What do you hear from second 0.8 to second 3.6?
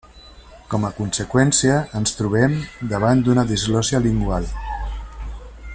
a conseqüència ens trobem davant una